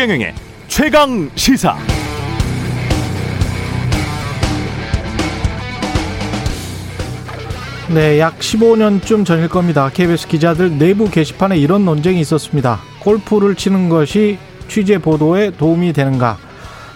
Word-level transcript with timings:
최경영의 0.00 0.34
최강 0.66 1.30
시사. 1.34 1.76
네, 7.92 8.18
약 8.18 8.38
15년쯤 8.38 9.26
전일 9.26 9.50
겁니다. 9.50 9.90
KBS 9.92 10.26
기자들 10.26 10.78
내부 10.78 11.10
게시판에 11.10 11.58
이런 11.58 11.84
논쟁이 11.84 12.18
있었습니다. 12.20 12.80
골프를 13.00 13.54
치는 13.56 13.90
것이 13.90 14.38
취재 14.68 14.96
보도에 14.96 15.50
도움이 15.50 15.92
되는가? 15.92 16.38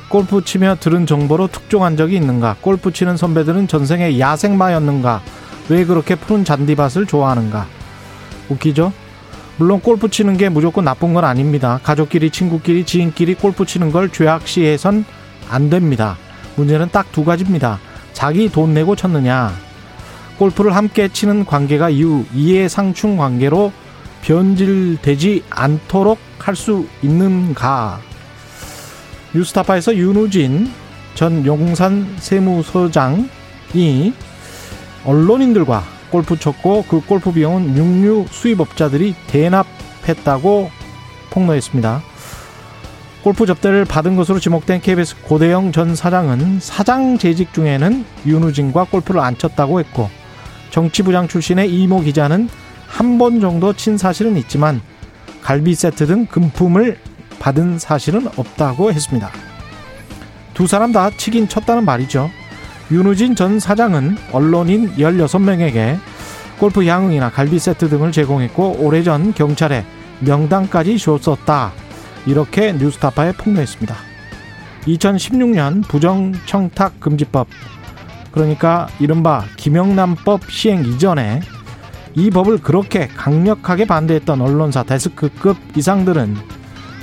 골프 0.09 0.43
치며 0.43 0.77
들은 0.81 1.05
정보로 1.05 1.49
특종한 1.49 1.99
적이 1.99 2.17
있는가? 2.17 2.57
골프 2.63 2.91
치는 2.91 3.19
선배들은 3.19 3.69
전생에 3.69 4.19
야생마였는가? 4.19 5.21
왜 5.69 5.85
그렇게 5.85 6.15
푸른 6.15 6.43
잔디밭을 6.43 7.05
좋아하는가? 7.05 7.67
웃기죠? 8.49 8.95
물론 9.57 9.81
골프 9.81 10.09
치는 10.09 10.37
게 10.37 10.49
무조건 10.49 10.85
나쁜 10.85 11.15
건 11.15 11.25
아닙니다. 11.25 11.79
가족끼리, 11.83 12.31
친구끼리, 12.31 12.85
지인끼리 12.85 13.35
골프 13.35 13.65
치는 13.65 13.93
걸 13.93 14.11
죄악시해선 14.11 15.05
안 15.49 15.71
됩니다. 15.71 16.17
문제는 16.57 16.89
딱 16.91 17.07
두 17.13 17.25
가지입니다. 17.25 17.79
자기 18.13 18.49
돈 18.49 18.75
내고 18.75 18.97
쳤느냐? 18.97 19.53
골프를 20.39 20.75
함께 20.75 21.09
치는 21.09 21.45
관계가 21.45 21.91
이후 21.91 22.25
이해상충 22.35 23.17
관계로 23.17 23.73
변질되지 24.23 25.45
않도록 25.51 26.19
할 26.39 26.57
수 26.57 26.87
있는가? 27.03 28.01
뉴스타파에서 29.35 29.95
윤우진 29.97 30.71
전 31.15 31.47
용산 31.47 32.07
세무서장이 32.19 34.13
언론인들과 35.05 35.85
골프 36.15 36.39
쳤고 36.39 36.85
그 36.89 37.01
골프 37.01 37.33
비용은 37.33 37.77
육류 37.77 38.27
수입업자들이 38.31 39.17
대납했다고 39.27 40.71
폭로했습니다. 41.31 42.03
골프 43.25 43.47
접대를 43.47 43.85
받은 43.85 44.15
것으로 44.15 44.39
지목된 44.39 44.81
KBS 44.81 45.23
고대영 45.23 45.73
전 45.73 45.97
사장은 45.97 46.61
사장 46.61 47.19
재직 47.19 47.53
중에는 47.53 48.05
윤우진과 48.27 48.85
골프를 48.85 49.23
안 49.23 49.37
쳤다고 49.37 49.81
했고 49.81 50.09
정치부장 50.71 51.27
출신의 51.27 51.75
이모 51.75 52.01
기자는 52.01 52.49
한 52.87 53.19
번 53.19 53.41
정도 53.41 53.73
친 53.73 53.99
사실은 53.99 54.37
있지만 54.37 54.83
갈비 55.43 55.75
세트 55.75 56.07
등 56.07 56.27
금품을 56.27 56.97
받은 57.41 57.81
사실은 57.81 58.29
없다고 58.37 58.93
했습니다. 58.93 59.33
두 60.55 60.69
사람 60.69 60.93
다 60.93 61.11
치긴 61.11 61.49
쳤다는 61.49 61.85
말이죠. 61.85 62.31
윤우진 62.91 63.35
전 63.35 63.59
사장은 63.59 64.17
언론인 64.33 64.95
16명에게 64.97 65.99
골프 66.59 66.87
양응이나 66.87 67.31
갈비 67.31 67.59
세트 67.59 67.89
등을 67.89 68.13
제공했고 68.13 68.77
오래전 68.81 69.33
경찰에 69.33 69.85
명단까지 70.21 70.99
줬었다. 70.99 71.73
이렇게 72.27 72.73
뉴스타파에 72.73 73.33
폭로했습니다. 73.33 73.95
2016년 74.87 75.87
부정청탁 75.89 77.01
금지법 77.01 77.49
그러니까 78.33 78.89
이른바 79.01 79.45
김영란법 79.57 80.51
시행 80.51 80.85
이전에 80.85 81.41
이 82.15 82.31
법을 82.31 82.59
그렇게 82.59 83.09
강력하게 83.09 83.87
반대했던 83.87 84.41
언론사 84.41 84.83
데스크급 84.83 85.57
이상들은 85.77 86.37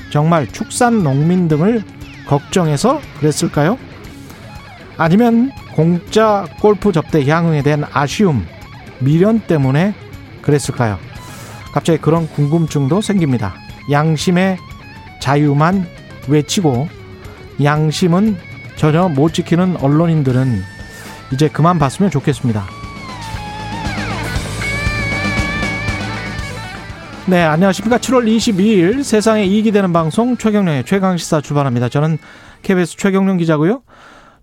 정말 0.10 0.48
축산 0.48 1.04
농민 1.04 1.48
등을 1.48 1.84
걱정해서 2.28 3.00
그랬을까요? 3.20 3.78
아니면 4.98 5.52
공짜 5.82 6.46
골프 6.60 6.92
접대 6.92 7.28
향응에 7.28 7.64
대한 7.64 7.84
아쉬움, 7.92 8.46
미련 9.00 9.40
때문에 9.40 9.96
그랬을까요? 10.44 11.00
갑자기 11.74 11.98
그런 11.98 12.28
궁금증도 12.30 13.02
생깁니다. 13.02 13.56
양심의 13.90 14.60
자유만 15.20 15.88
외치고 16.28 16.88
양심은 17.64 18.38
전혀 18.76 19.08
못 19.08 19.34
지키는 19.34 19.78
언론인들은 19.78 20.62
이제 21.34 21.48
그만 21.48 21.80
봤으면 21.80 22.12
좋겠습니다. 22.12 22.64
네, 27.26 27.42
안녕하십니까. 27.42 27.98
7월 27.98 28.28
22일 28.28 29.04
세상에 29.04 29.46
이익이 29.46 29.72
되는 29.72 29.92
방송 29.92 30.38
최경령의 30.38 30.86
최강시사 30.86 31.42
출발합니다. 31.42 31.90
저는 31.90 32.20
KBS 32.62 32.98
최경령 32.98 33.38
기자고요. 33.38 33.82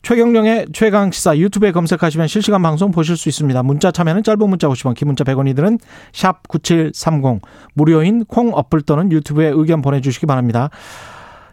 최경령의 0.09 0.69
최강 0.73 1.11
시사 1.11 1.37
유튜브에 1.37 1.71
검색하시면 1.71 2.29
실시간 2.29 2.63
방송 2.63 2.91
보실 2.93 3.15
수 3.15 3.29
있습니다. 3.29 3.63
문자 3.63 3.91
참여는 3.91 4.23
짧은 4.23 4.49
문자 4.49 4.67
50원, 4.67 4.95
긴 4.95 5.09
문자 5.09 5.23
100원이 5.23 5.55
드는 5.55 5.79
샵9730 6.13 7.43
무료인 7.75 8.25
콩 8.25 8.55
어플 8.55 8.81
또는 8.87 9.13
유튜브에 9.13 9.49
의견 9.49 9.83
보내 9.83 10.01
주시기 10.01 10.25
바랍니다. 10.25 10.71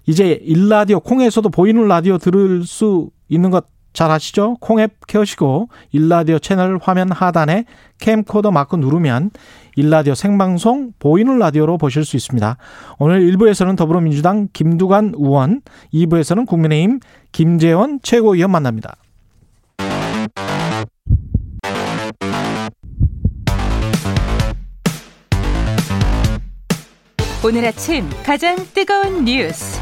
이제 0.05 0.39
일라디오 0.41 1.01
콩에서도 1.01 1.49
보이는 1.49 1.85
라디오 1.85 2.17
들을 2.17 2.63
수 2.63 3.09
있는 3.27 3.51
것 3.51 3.65
잘 3.95 4.11
아시죠? 4.11 4.57
콩앱 4.59 5.07
켜시고 5.07 5.69
일라디오 5.91 6.37
채널 6.37 6.77
화면 6.81 7.11
하단에 7.11 7.65
캠코더 7.99 8.51
마크 8.51 8.75
누르면 8.75 9.31
1라디오 9.77 10.13
생방송 10.13 10.91
보이는 10.99 11.39
라디오로 11.39 11.77
보실 11.77 12.05
수 12.05 12.17
있습니다. 12.17 12.57
오늘 12.99 13.21
1부에서는 13.21 13.75
더불어민주당 13.77 14.49
김두관 14.53 15.13
의원, 15.15 15.61
2부에서는 15.93 16.45
국민의힘 16.45 16.99
김재원 17.31 17.99
최고위원 18.03 18.51
만납니다. 18.51 18.97
오늘 27.45 27.63
아침 27.65 28.09
가장 28.25 28.55
뜨거운 28.73 29.23
뉴스 29.23 29.79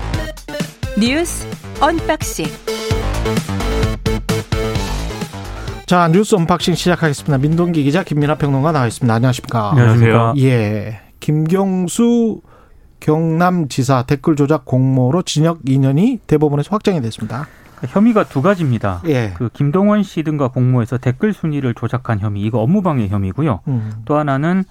뉴스 0.99 1.47
언박싱 1.79 2.45
자 5.93 6.07
뉴스 6.07 6.33
언박싱 6.33 6.73
시작하겠습니다. 6.73 7.37
민동기 7.37 7.83
기자 7.83 8.01
김민아 8.01 8.33
평론가 8.39 8.71
나와 8.71 8.87
있습니다. 8.87 9.13
안녕하십니까? 9.13 9.73
안녕하세요. 9.73 10.33
예, 10.39 11.01
김경수 11.19 12.41
경남지사 12.99 14.05
댓글 14.07 14.35
조작 14.35 14.65
공모로 14.65 15.21
징역 15.21 15.61
2년이 15.61 16.21
대법원에서 16.25 16.69
확정이 16.71 16.99
됐습니다. 16.99 17.45
혐의가 17.87 18.23
두 18.23 18.41
가지입니다. 18.41 19.03
예. 19.05 19.35
그 19.37 19.49
김동원 19.53 20.01
씨 20.01 20.23
등과 20.23 20.47
공모해서 20.47 20.97
댓글 20.97 21.31
순위를 21.31 21.75
조작한 21.75 22.19
혐의, 22.19 22.41
이거 22.41 22.57
업무방해 22.57 23.07
혐의고요. 23.09 23.59
음. 23.67 23.91
또 24.05 24.17
하나는 24.17 24.63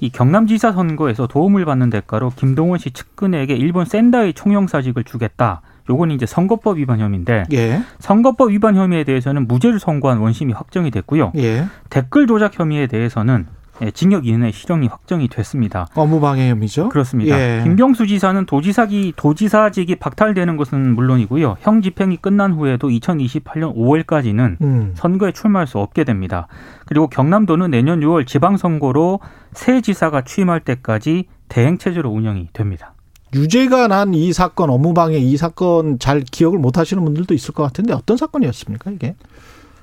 이 0.00 0.08
경남지사 0.08 0.72
선거에서 0.72 1.26
도움을 1.26 1.66
받는 1.66 1.90
대가로 1.90 2.32
김동원 2.36 2.78
씨 2.78 2.90
측근에게 2.92 3.54
일본 3.54 3.84
센다이 3.84 4.32
총영사직을 4.32 5.04
주겠다. 5.04 5.60
요건 5.90 6.12
이제 6.12 6.24
선거법 6.24 6.78
위반 6.78 7.00
혐의인데 7.00 7.44
예. 7.52 7.82
선거법 7.98 8.50
위반 8.50 8.76
혐의에 8.76 9.04
대해서는 9.04 9.48
무죄를 9.48 9.80
선고한 9.80 10.18
원심이 10.18 10.52
확정이 10.52 10.90
됐고요. 10.90 11.32
예. 11.36 11.66
댓글 11.90 12.26
조작 12.26 12.58
혐의에 12.58 12.86
대해서는 12.86 13.46
예, 13.82 13.90
징역 13.90 14.24
2년의 14.24 14.52
실형이 14.52 14.88
확정이 14.88 15.28
됐습니다. 15.28 15.86
업무방해 15.94 16.50
혐의죠. 16.50 16.90
그렇습니다. 16.90 17.38
예. 17.38 17.62
김경수 17.64 18.06
지사는 18.06 18.44
도지사기 18.44 19.14
도지사직이 19.16 19.96
박탈되는 19.96 20.56
것은 20.56 20.94
물론이고요. 20.94 21.56
형 21.60 21.80
집행이 21.80 22.18
끝난 22.18 22.52
후에도 22.52 22.88
2028년 22.88 23.74
5월까지는 23.74 24.60
음. 24.60 24.92
선거에 24.94 25.32
출마할 25.32 25.66
수 25.66 25.78
없게 25.78 26.04
됩니다. 26.04 26.46
그리고 26.86 27.08
경남도는 27.08 27.70
내년 27.70 28.00
6월 28.00 28.26
지방선거로 28.26 29.20
새 29.52 29.80
지사가 29.80 30.22
취임할 30.22 30.60
때까지 30.60 31.24
대행 31.48 31.78
체제로 31.78 32.10
운영이 32.10 32.48
됩니다. 32.52 32.94
유죄가 33.34 33.86
난 33.88 34.14
이 34.14 34.32
사건 34.32 34.70
업무방해 34.70 35.18
이 35.18 35.36
사건 35.36 35.98
잘 35.98 36.20
기억을 36.22 36.58
못 36.58 36.78
하시는 36.78 37.02
분들도 37.04 37.32
있을 37.34 37.54
것 37.54 37.62
같은데 37.62 37.92
어떤 37.92 38.16
사건이었습니까 38.16 38.90
이게? 38.90 39.14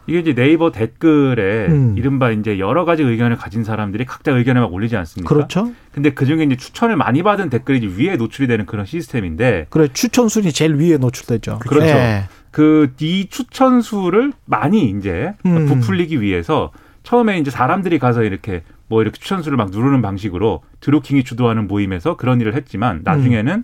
이게 0.05 0.19
이제 0.19 0.33
네이버 0.33 0.71
댓글에 0.71 1.67
음. 1.67 1.95
이른바 1.97 2.31
이제 2.31 2.59
여러 2.59 2.85
가지 2.85 3.03
의견을 3.03 3.35
가진 3.37 3.63
사람들이 3.65 4.05
각자 4.05 4.31
의견을 4.31 4.61
막 4.61 4.73
올리지 4.73 4.95
않습니까? 4.95 5.33
그렇죠. 5.33 5.71
근데 5.91 6.13
그 6.13 6.25
중에 6.25 6.43
이제 6.43 6.55
추천을 6.55 6.95
많이 6.95 7.23
받은 7.23 7.49
댓글이 7.49 7.79
이제 7.79 7.87
위에 8.03 8.15
노출이 8.15 8.47
되는 8.47 8.65
그런 8.65 8.85
시스템인데 8.85 9.67
그래 9.69 9.89
추천 9.91 10.29
순위 10.29 10.51
제일 10.53 10.75
위에 10.75 10.97
노출되죠. 10.97 11.59
그렇죠. 11.59 11.87
예. 11.87 12.23
그이 12.51 13.27
추천 13.29 13.81
수를 13.81 14.31
많이 14.45 14.89
이제 14.89 15.33
음. 15.45 15.65
부풀리기 15.67 16.21
위해서 16.21 16.71
처음에 17.03 17.37
이제 17.39 17.51
사람들이 17.51 17.99
가서 17.99 18.23
이렇게 18.23 18.63
뭐 18.87 19.01
이렇게 19.01 19.19
추천수를 19.19 19.57
막 19.57 19.69
누르는 19.71 20.01
방식으로 20.01 20.61
드루킹이 20.79 21.23
주도하는 21.23 21.67
모임에서 21.67 22.15
그런 22.15 22.41
일을 22.41 22.55
했지만 22.55 23.01
나중에는 23.03 23.63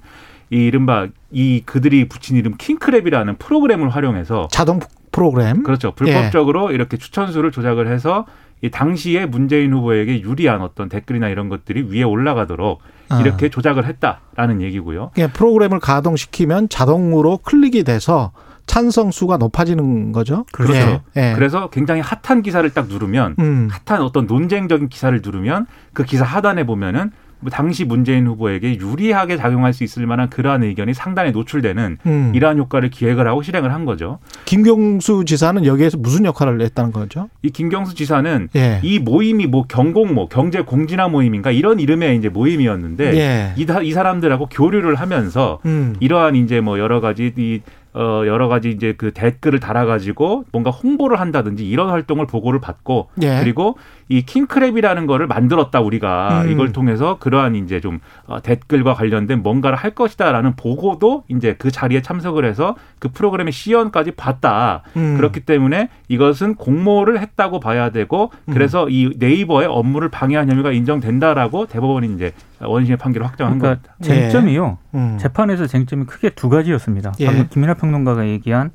이 0.51 0.55
이른바 0.55 1.07
이 1.31 1.63
그들이 1.65 2.07
붙인 2.07 2.35
이름 2.37 2.55
킹크랩이라는 2.57 3.39
프로그램을 3.39 3.89
활용해서 3.89 4.47
자동 4.51 4.79
프로그램. 5.11 5.63
그렇죠. 5.63 5.93
불법적으로 5.93 6.71
이렇게 6.71 6.97
추천수를 6.97 7.51
조작을 7.51 7.87
해서 7.87 8.25
이 8.61 8.69
당시에 8.69 9.25
문재인 9.25 9.73
후보에게 9.73 10.21
유리한 10.21 10.61
어떤 10.61 10.89
댓글이나 10.89 11.27
이런 11.29 11.49
것들이 11.49 11.83
위에 11.89 12.03
올라가도록 12.03 12.81
아. 13.09 13.19
이렇게 13.19 13.49
조작을 13.49 13.85
했다라는 13.85 14.61
얘기고요. 14.61 15.11
예, 15.17 15.27
프로그램을 15.27 15.79
가동시키면 15.79 16.69
자동으로 16.69 17.39
클릭이 17.39 17.83
돼서 17.83 18.31
찬성 18.65 19.11
수가 19.11 19.37
높아지는 19.37 20.11
거죠. 20.11 20.45
그렇죠. 20.51 21.01
예, 21.17 21.31
예. 21.31 21.33
그래서 21.35 21.69
굉장히 21.69 22.01
핫한 22.01 22.41
기사를 22.41 22.67
딱 22.71 22.87
누르면 22.87 23.35
음. 23.39 23.69
핫한 23.85 24.01
어떤 24.01 24.25
논쟁적인 24.25 24.89
기사를 24.89 25.19
누르면 25.23 25.65
그 25.93 26.03
기사 26.03 26.23
하단에 26.25 26.65
보면은 26.65 27.11
뭐 27.39 27.49
당시 27.51 27.83
문재인 27.83 28.25
후보에게 28.25 28.77
유리하게 28.79 29.35
작용할 29.35 29.73
수 29.73 29.83
있을 29.83 30.07
만한 30.07 30.29
그러한 30.29 30.63
의견이 30.63 30.93
상단에 30.93 31.31
노출되는 31.31 31.97
음. 32.05 32.31
이러한 32.33 32.57
효과를 32.57 32.89
기획을 32.89 33.27
하고 33.27 33.41
실행을 33.43 33.73
한 33.73 33.83
거죠. 33.83 34.19
김경수 34.45 35.25
지사는 35.25 35.65
여기에서 35.65 35.97
무슨 35.97 36.23
역할을 36.23 36.61
했다는 36.61 36.93
거죠? 36.93 37.27
이 37.41 37.49
김경수 37.49 37.95
지사는 37.95 38.47
예. 38.55 38.79
이 38.81 38.97
모임이 38.99 39.47
뭐 39.47 39.65
경공 39.67 40.15
모 40.15 40.29
경제 40.29 40.61
공진화 40.61 41.09
모임인가 41.09 41.51
이런 41.51 41.81
이름의 41.81 42.15
이제 42.17 42.29
모임이었는데 42.29 43.13
예. 43.17 43.53
이, 43.57 43.65
다- 43.65 43.81
이 43.81 43.91
사람들하고 43.91 44.45
교류를 44.47 44.95
하면서 44.95 45.59
음. 45.65 45.97
이러한 45.99 46.37
이제 46.37 46.61
뭐 46.61 46.79
여러 46.79 47.01
가지 47.01 47.33
이 47.35 47.59
어, 47.95 48.23
여러 48.25 48.47
가지 48.47 48.69
이제 48.69 48.93
그 48.97 49.11
댓글을 49.11 49.59
달아가지고 49.59 50.45
뭔가 50.51 50.71
홍보를 50.71 51.19
한다든지 51.19 51.67
이런 51.67 51.89
활동을 51.89 52.25
보고를 52.25 52.59
받고 52.59 53.09
예. 53.21 53.39
그리고 53.39 53.77
이 54.13 54.23
킹크랩이라는 54.25 55.07
거를 55.07 55.25
만들었다 55.25 55.81
우리가 55.81 56.43
음. 56.43 56.51
이걸 56.51 56.71
통해서 56.71 57.17
그러한 57.19 57.55
이제 57.55 57.81
좀 57.81 57.99
어, 58.27 58.43
댓글과 58.43 58.93
관련된 58.93 59.41
뭔가를 59.41 59.75
할 59.75 59.89
것이다라는 59.91 60.55
보고도 60.55 61.23
이제 61.29 61.55
그 61.57 61.71
자리에 61.71 62.03
참석을 62.03 62.45
해서 62.45 62.75
그 62.99 63.09
프로그램의 63.09 63.51
시연까지 63.51 64.11
봤다. 64.11 64.83
음. 64.95 65.17
그렇기 65.17 65.39
때문에 65.39 65.89
이것은 66.09 66.53
공모를 66.55 67.19
했다고 67.21 67.59
봐야 67.59 67.89
되고 67.89 68.29
음. 68.49 68.53
그래서 68.53 68.87
이 68.87 69.15
네이버의 69.17 69.67
업무를 69.67 70.09
방해한 70.09 70.47
혐의가 70.47 70.71
인정된다라고 70.71 71.65
대법원이 71.65 72.13
이제 72.13 72.33
원심의 72.59 72.97
판결을 72.97 73.25
확정한 73.25 73.57
그러니까 73.57 73.81
겁니다. 73.81 73.95
쟁점이요. 74.03 74.77
음. 74.93 75.17
재판에서 75.19 75.65
쟁점이 75.65 76.05
크게 76.05 76.29
두 76.29 76.49
가지였습니다. 76.49 77.13
예. 77.19 77.25
방금 77.25 77.47
김민하 77.49 77.73
평론가가 77.73 78.27
얘기한 78.27 78.69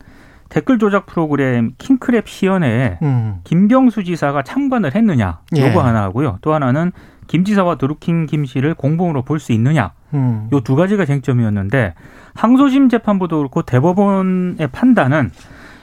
댓글 0.49 0.79
조작 0.79 1.07
프로그램 1.07 1.73
킹크랩 1.79 2.27
시연회에 2.27 2.99
음. 3.03 3.41
김경수 3.45 4.05
지사가 4.05 4.43
참관을 4.43 4.95
했느냐 4.95 5.41
예. 5.57 5.69
요거 5.69 5.83
하나 5.83 6.03
하고요. 6.05 6.39
또 6.41 6.55
하나는 6.55 6.93
김 7.27 7.45
지사와 7.45 7.77
드루킹 7.77 8.27
김 8.27 8.47
씨를 8.47 8.75
공범으로 8.75 9.23
볼 9.23 9.39
수 9.39 9.53
있느냐 9.53 9.93
음. 10.15 10.49
요두 10.53 10.75
가지가 10.77 11.05
쟁점이었는데 11.05 11.95
항소심 12.35 12.89
재판부도 12.89 13.37
그렇고 13.39 13.63
대법원의 13.63 14.69
판단은 14.73 15.31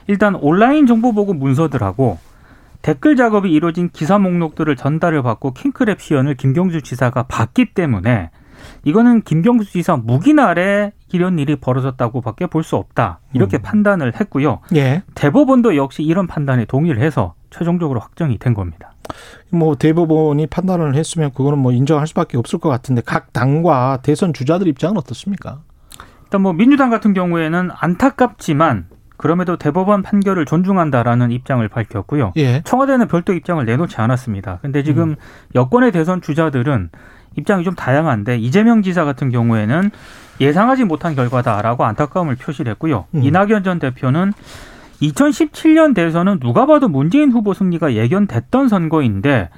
일단 0.08 0.36
온라인 0.36 0.88
정보 0.88 1.14
보고 1.14 1.34
문서들하고 1.34 2.18
댓글 2.82 3.16
작업이 3.16 3.52
이루어진 3.52 3.90
기사 3.90 4.18
목록들을 4.20 4.76
전달을 4.76 5.22
받고 5.24 5.54
킹크랩 5.54 6.00
시연을 6.00 6.36
김경수 6.36 6.82
지사가 6.82 7.24
봤기 7.24 7.74
때문에 7.74 8.30
이거는 8.84 9.22
김경수 9.22 9.72
지사 9.72 10.00
아래 10.40 10.92
이런 11.12 11.40
일이 11.40 11.56
벌어졌다고밖에 11.56 12.48
볼 12.48 12.64
수 12.64 12.76
없다 12.76 13.20
이렇게 13.34 13.58
음. 13.58 13.62
판단을 13.62 14.20
했고요. 14.20 14.60
예. 14.76 15.04
대법원도 15.14 15.76
역시 15.78 16.04
이런 16.04 16.28
판단에 16.28 16.66
동의를 16.66 17.02
해서 17.02 17.36
최종적으로 17.52 18.00
확정이 18.00 18.38
된 18.38 18.54
겁니다. 18.54 18.92
뭐 19.52 19.76
대법원이 19.76 20.48
판단을 20.48 20.96
했으면 20.96 21.32
그거는 21.32 21.60
뭐 21.60 21.72
인정할 21.72 22.08
수밖에 22.08 22.38
없을 22.38 22.60
것 22.60 22.70
같은데 22.70 23.02
각 23.06 23.32
당과 23.34 24.00
대선 24.04 24.34
주자들 24.34 24.68
입장은 24.68 24.98
어떻습니까? 24.98 25.60
일단 26.24 26.42
뭐 26.42 26.54
민주당 26.54 26.90
같은 26.90 27.14
경우에는 27.14 27.70
안타깝지만 27.74 28.88
그럼에도 29.18 29.58
대법원 29.58 30.02
판결을 30.04 30.46
존중한다라는 30.46 31.32
입장을 31.32 31.66
밝혔고요. 31.70 32.34
예. 32.38 32.62
청와대는 32.64 33.08
별도 33.08 33.34
입장을 33.34 33.64
내놓지 33.64 33.96
않았습니다. 34.02 34.60
근데 34.62 34.84
지금 34.84 35.12
음. 35.12 35.16
여권의 35.54 35.92
대선 35.92 36.22
주자들은 36.22 36.90
입장이 37.38 37.64
좀 37.64 37.76
다양한데 37.76 38.38
이재명 38.38 38.82
지사 38.82 39.06
같은 39.06 39.30
경우에는 39.30 39.92
예상하지 40.42 40.84
못한 40.84 41.16
결과다라고 41.16 41.86
안타까움을 41.86 42.36
표시를 42.36 42.72
했고요. 42.74 43.06
음. 43.14 43.24
이낙연 43.24 43.64
전 43.64 43.80
대표는 43.80 44.34
2017년 45.02 45.94
대선은 45.94 46.40
누가 46.40 46.66
봐도 46.66 46.88
문재인 46.88 47.32
후보 47.32 47.54
승리가 47.54 47.94
예견됐던 47.94 48.68
선거인데 48.70 49.50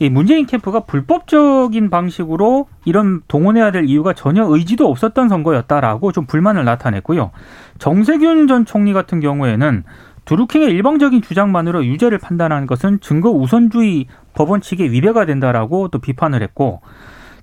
이 0.00 0.08
문재인 0.08 0.46
캠프가 0.46 0.80
불법적인 0.80 1.88
방식으로 1.88 2.66
이런 2.84 3.22
동원해야 3.28 3.70
될 3.70 3.84
이유가 3.84 4.12
전혀 4.12 4.44
의지도 4.44 4.88
없었던 4.90 5.28
선거였다라고 5.28 6.10
좀 6.12 6.26
불만을 6.26 6.64
나타냈고요. 6.64 7.30
정세균 7.78 8.48
전 8.48 8.64
총리 8.64 8.92
같은 8.92 9.20
경우에는 9.20 9.84
드루킹의 10.24 10.70
일방적인 10.70 11.22
주장만으로 11.22 11.84
유죄를 11.84 12.18
판단하는 12.18 12.66
것은 12.66 13.00
증거 13.00 13.30
우선주의 13.30 14.06
법원 14.34 14.60
측에 14.60 14.84
위배가 14.84 15.26
된다라고 15.26 15.88
또 15.88 15.98
비판을 15.98 16.42
했고 16.42 16.80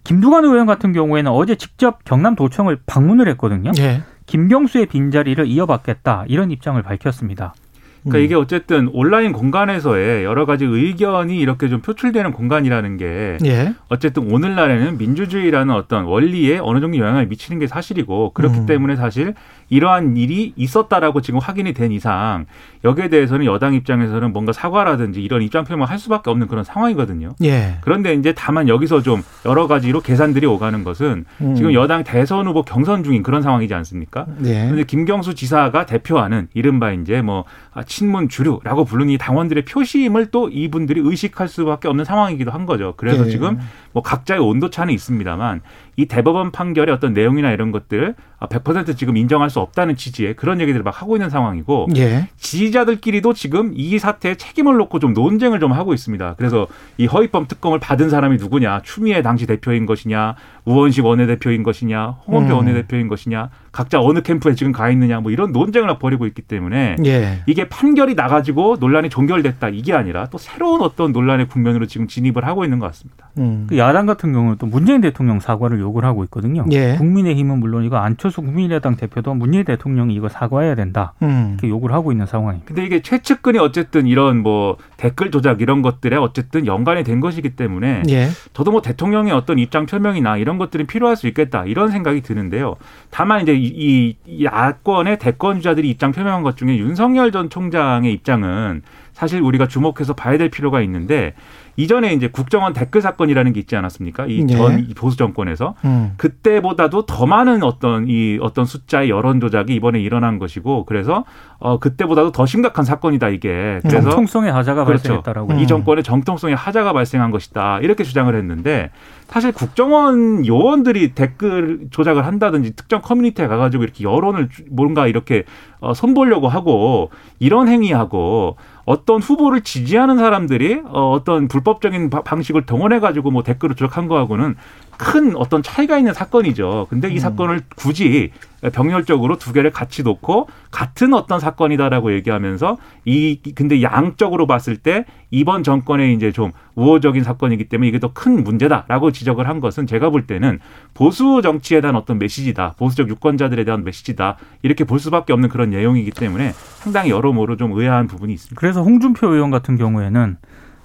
김두관 0.03 0.45
의원 0.45 0.65
같은 0.65 0.93
경우에는 0.93 1.31
어제 1.31 1.55
직접 1.55 2.03
경남도청을 2.05 2.79
방문을 2.85 3.27
했거든요. 3.29 3.71
예. 3.79 4.01
김경수의 4.25 4.87
빈자리를 4.87 5.45
이어받겠다 5.45 6.25
이런 6.27 6.51
입장을 6.51 6.81
밝혔습니다. 6.81 7.53
그러니까 8.03 8.17
음. 8.19 8.23
이게 8.23 8.35
어쨌든 8.35 8.89
온라인 8.93 9.31
공간에서의 9.31 10.23
여러 10.23 10.45
가지 10.45 10.65
의견이 10.65 11.37
이렇게 11.37 11.69
좀 11.69 11.81
표출되는 11.81 12.31
공간이라는 12.31 12.97
게 12.97 13.37
예. 13.45 13.73
어쨌든 13.89 14.31
오늘날에는 14.31 14.97
민주주의라는 14.97 15.73
어떤 15.73 16.05
원리에 16.05 16.59
어느 16.59 16.79
정도 16.79 16.97
영향을 16.97 17.27
미치는 17.27 17.59
게 17.59 17.67
사실이고 17.67 18.31
그렇기 18.33 18.59
음. 18.59 18.65
때문에 18.65 18.95
사실 18.95 19.35
이러한 19.69 20.17
일이 20.17 20.53
있었다라고 20.55 21.21
지금 21.21 21.39
확인이 21.39 21.73
된 21.73 21.91
이상 21.91 22.45
여기에 22.83 23.09
대해서는 23.09 23.45
여당 23.45 23.73
입장에서는 23.73 24.33
뭔가 24.33 24.51
사과라든지 24.51 25.21
이런 25.21 25.41
입장 25.41 25.63
표명을 25.63 25.89
할 25.89 25.99
수밖에 25.99 26.29
없는 26.29 26.47
그런 26.47 26.63
상황이거든요. 26.63 27.29
예. 27.43 27.77
그런데 27.81 28.13
이제 28.13 28.33
다만 28.35 28.67
여기서 28.67 29.01
좀 29.01 29.21
여러 29.45 29.67
가지로 29.67 30.01
계산들이 30.01 30.45
오가는 30.45 30.83
것은 30.83 31.25
음. 31.41 31.55
지금 31.55 31.73
여당 31.73 32.03
대선 32.03 32.47
후보 32.47 32.63
경선 32.63 33.03
중인 33.03 33.23
그런 33.23 33.41
상황이지 33.41 33.73
않습니까? 33.73 34.25
예. 34.45 34.63
그런데 34.63 34.83
김경수 34.83 35.35
지사가 35.35 35.85
대표하는 35.85 36.47
이른바 36.53 36.91
이제 36.91 37.21
뭐 37.21 37.45
아, 37.73 37.83
친문 37.91 38.29
주류라고 38.29 38.85
부르는 38.85 39.11
이 39.11 39.17
당원들의 39.17 39.65
표심을 39.65 40.27
또 40.27 40.49
이분들이 40.49 41.01
의식할 41.03 41.49
수밖에 41.49 41.89
없는 41.89 42.05
상황이기도 42.05 42.49
한 42.49 42.65
거죠. 42.65 42.93
그래서 42.95 43.27
예. 43.27 43.29
지금 43.29 43.59
뭐 43.93 44.03
각자의 44.03 44.39
온도 44.39 44.69
차는 44.69 44.93
있습니다만 44.93 45.61
이 45.97 46.05
대법원 46.05 46.51
판결의 46.51 46.93
어떤 46.93 47.13
내용이나 47.13 47.51
이런 47.51 47.71
것들 47.71 48.15
아, 48.39 48.47
100% 48.47 48.97
지금 48.97 49.17
인정할 49.17 49.51
수 49.51 49.59
없다는 49.59 49.95
취지의 49.95 50.35
그런 50.35 50.59
얘기들을 50.61 50.83
막 50.83 50.99
하고 50.99 51.15
있는 51.15 51.29
상황이고 51.29 51.89
예. 51.95 52.27
지지자들끼리도 52.37 53.33
지금 53.33 53.71
이 53.75 53.99
사태에 53.99 54.33
책임을 54.33 54.77
놓고 54.77 54.97
좀 54.97 55.13
논쟁을 55.13 55.59
좀 55.59 55.71
하고 55.73 55.93
있습니다. 55.93 56.35
그래서 56.39 56.65
이 56.97 57.05
허위범 57.05 57.45
특검을 57.47 57.79
받은 57.79 58.09
사람이 58.09 58.37
누구냐, 58.37 58.81
추미애 58.83 59.21
당시 59.21 59.45
대표인 59.45 59.85
것이냐, 59.85 60.35
우원식 60.65 61.05
원내대표인 61.05 61.61
것이냐, 61.61 62.17
홍원표 62.25 62.53
음. 62.53 62.57
원내대표인 62.57 63.07
것이냐, 63.07 63.51
각자 63.71 63.99
어느 64.01 64.21
캠프에 64.21 64.55
지금 64.55 64.71
가 64.71 64.89
있느냐, 64.89 65.19
뭐 65.19 65.31
이런 65.31 65.51
논쟁을 65.51 65.87
막 65.87 65.99
벌이고 65.99 66.25
있기 66.25 66.41
때문에 66.41 66.95
예. 67.05 67.43
이게 67.45 67.69
판결이 67.69 68.15
나가지고 68.15 68.77
논란이 68.79 69.09
종결됐다 69.09 69.69
이게 69.69 69.93
아니라 69.93 70.25
또 70.31 70.39
새로운 70.39 70.81
어떤 70.81 71.11
논란의 71.11 71.47
국면으로 71.47 71.85
지금 71.85 72.07
진입을 72.07 72.45
하고 72.45 72.63
있는 72.63 72.79
것 72.79 72.87
같습니다. 72.87 73.29
음. 73.37 73.67
그 73.69 73.77
야당 73.81 74.05
같은 74.05 74.31
경우는 74.31 74.57
또 74.57 74.65
문재인 74.65 75.01
대통령 75.01 75.39
사과를 75.39 75.79
요구를 75.79 76.07
하고 76.07 76.23
있거든요. 76.25 76.65
예. 76.71 76.95
국민의힘은 76.97 77.59
물론이고 77.59 77.97
안철수 77.97 78.41
국민의당 78.41 78.95
대표도 78.95 79.33
문재인 79.33 79.65
대통령이 79.65 80.13
이거 80.13 80.29
사과해야 80.29 80.75
된다 80.75 81.13
음. 81.21 81.51
이렇게 81.53 81.69
요구를 81.69 81.95
하고 81.95 82.11
있는 82.11 82.25
상황입니다. 82.25 82.67
근데 82.67 82.85
이게 82.85 83.01
최측근이 83.01 83.57
어쨌든 83.59 84.07
이런 84.07 84.37
뭐 84.37 84.77
댓글 84.97 85.31
조작 85.31 85.61
이런 85.61 85.81
것들에 85.81 86.15
어쨌든 86.15 86.65
연관이 86.67 87.03
된 87.03 87.19
것이기 87.19 87.55
때문에 87.55 88.03
예. 88.09 88.27
저도 88.53 88.71
뭐 88.71 88.81
대통령의 88.81 89.33
어떤 89.33 89.59
입장 89.59 89.85
표명이나 89.85 90.37
이런 90.37 90.57
것들은 90.57 90.85
필요할 90.85 91.15
수 91.15 91.27
있겠다 91.27 91.65
이런 91.65 91.89
생각이 91.89 92.21
드는데요. 92.21 92.75
다만 93.09 93.41
이제 93.41 93.53
이, 93.55 94.15
야권의 94.43 95.19
대권 95.19 95.57
주자들이 95.57 95.89
입장 95.89 96.11
표명한 96.11 96.43
것 96.43 96.57
중에 96.57 96.77
윤석열 96.77 97.31
전 97.31 97.49
총장의 97.49 98.13
입장은 98.13 98.81
사실 99.21 99.39
우리가 99.39 99.67
주목해서 99.67 100.13
봐야 100.15 100.39
될 100.39 100.49
필요가 100.49 100.81
있는데 100.81 101.35
이전에 101.77 102.11
이제 102.13 102.27
국정원 102.27 102.73
댓글 102.73 103.01
사건이라는 103.03 103.53
게 103.53 103.59
있지 103.59 103.75
않았습니까? 103.75 104.25
이 104.25 104.43
네. 104.45 104.55
전 104.55 104.87
보수 104.97 105.15
정권에서 105.15 105.75
음. 105.85 106.13
그때보다도 106.17 107.05
더 107.05 107.27
많은 107.27 107.61
어떤 107.61 108.07
이 108.07 108.39
어떤 108.41 108.65
숫자의 108.65 109.11
여론 109.11 109.39
조작이 109.39 109.75
이번에 109.75 109.99
일어난 110.01 110.39
것이고 110.39 110.85
그래서 110.85 111.23
어 111.59 111.77
그때보다도 111.77 112.31
더 112.31 112.47
심각한 112.47 112.83
사건이다 112.83 113.29
이게 113.29 113.79
그래서 113.83 114.01
정통성의 114.09 114.51
하자가 114.51 114.85
그렇죠. 114.85 115.03
발생했다라고. 115.03 115.53
음. 115.53 115.59
이 115.59 115.67
정권의 115.67 116.03
정통성의 116.03 116.55
하자가 116.55 116.91
발생한 116.91 117.29
것이다 117.29 117.77
이렇게 117.81 118.03
주장을 118.03 118.33
했는데 118.33 118.89
사실 119.27 119.51
국정원 119.51 120.47
요원들이 120.47 121.13
댓글 121.13 121.81
조작을 121.91 122.25
한다든지 122.25 122.75
특정 122.75 123.01
커뮤니티에 123.03 123.45
가가지고 123.45 123.83
이렇게 123.83 124.03
여론을 124.03 124.49
주- 124.49 124.63
뭔가 124.71 125.05
이렇게 125.05 125.43
어, 125.79 125.93
손보려고 125.93 126.47
하고 126.47 127.11
이런 127.39 127.67
행위하고 127.67 128.57
어떤 128.85 129.21
후보를 129.21 129.61
지지하는 129.61 130.17
사람들이 130.17 130.81
어, 130.85 131.11
어떤 131.11 131.47
불법적인 131.47 132.09
바- 132.09 132.21
방식을 132.21 132.65
동원해 132.65 132.99
가지고 132.99 133.31
뭐 133.31 133.43
댓글을 133.43 133.75
조작한 133.75 134.07
거하고는 134.07 134.55
큰 135.01 135.35
어떤 135.35 135.63
차이가 135.63 135.97
있는 135.97 136.13
사건이죠. 136.13 136.85
근데 136.91 137.09
이 137.09 137.17
사건을 137.17 137.61
굳이 137.75 138.29
병렬적으로 138.71 139.39
두 139.39 139.51
개를 139.51 139.71
같이 139.71 140.03
놓고 140.03 140.47
같은 140.69 141.15
어떤 141.15 141.39
사건이다라고 141.39 142.13
얘기하면서 142.13 142.77
이 143.05 143.39
근데 143.55 143.81
양적으로 143.81 144.45
봤을 144.45 144.77
때 144.77 145.05
이번 145.31 145.63
정권의 145.63 146.13
이제 146.13 146.31
좀 146.31 146.51
우호적인 146.75 147.23
사건이기 147.23 147.63
때문에 147.67 147.87
이게 147.87 147.99
더 147.99 148.11
큰 148.13 148.43
문제다라고 148.43 149.11
지적을 149.11 149.47
한 149.49 149.59
것은 149.59 149.87
제가 149.87 150.11
볼 150.11 150.27
때는 150.27 150.59
보수 150.93 151.41
정치에 151.41 151.81
대한 151.81 151.95
어떤 151.95 152.19
메시지다. 152.19 152.75
보수적 152.77 153.09
유권자들에 153.09 153.63
대한 153.63 153.83
메시지다. 153.83 154.37
이렇게 154.61 154.83
볼 154.83 154.99
수밖에 154.99 155.33
없는 155.33 155.49
그런 155.49 155.71
내용이기 155.71 156.11
때문에 156.11 156.51
상당히 156.75 157.09
여러모로 157.09 157.57
좀 157.57 157.71
의아한 157.71 158.05
부분이 158.05 158.31
있습니다. 158.33 158.59
그래서 158.59 158.83
홍준표 158.83 159.33
의원 159.33 159.49
같은 159.49 159.77
경우에는 159.77 160.37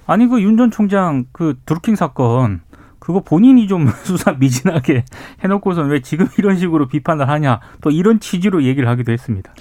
아니 0.08 0.28
그 0.28 0.40
윤 0.40 0.56
전 0.56 0.70
총장 0.70 1.25
그 1.32 1.58
드루킹 1.66 1.96
사건 1.96 2.61
그 2.65 2.65
그거 3.06 3.20
본인이 3.20 3.68
좀 3.68 3.88
수사 4.02 4.32
미진하게 4.32 5.04
해놓고선 5.44 5.90
왜 5.90 6.00
지금 6.02 6.26
이런 6.38 6.58
식으로 6.58 6.88
비판을 6.88 7.28
하냐 7.28 7.60
또 7.80 7.92
이런 7.92 8.18
취지로 8.18 8.64
얘기를 8.64 8.88
하기도 8.88 9.12
했습니다. 9.12 9.54